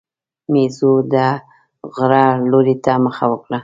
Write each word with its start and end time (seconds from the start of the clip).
مېزو 0.51 0.93
د 1.13 1.15
غره 1.95 2.25
لوري 2.51 2.75
ته 2.83 2.93
مخه 3.05 3.25
وکړه. 3.31 3.59